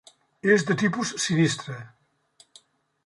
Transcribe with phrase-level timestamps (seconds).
[0.53, 1.77] És de tipus sinistre.